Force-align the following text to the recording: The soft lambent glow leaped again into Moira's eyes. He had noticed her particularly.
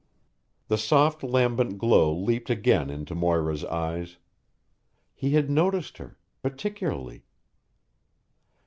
The 0.67 0.79
soft 0.79 1.21
lambent 1.21 1.77
glow 1.77 2.11
leaped 2.11 2.49
again 2.49 2.89
into 2.89 3.13
Moira's 3.13 3.63
eyes. 3.63 4.17
He 5.13 5.33
had 5.33 5.47
noticed 5.47 5.99
her 5.99 6.17
particularly. 6.41 7.23